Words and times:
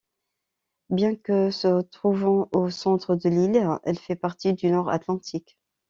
Bien 0.89 1.15
que 1.15 1.51
se 1.51 1.81
trouvant 1.83 2.49
au 2.53 2.71
centre 2.71 3.15
de 3.15 3.29
l'île, 3.29 3.69
elle 3.83 3.99
fait 3.99 4.15
partie 4.15 4.53
du 4.55 4.71
Nord-Atlantique. 4.71 5.59